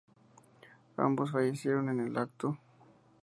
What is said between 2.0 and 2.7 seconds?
acto.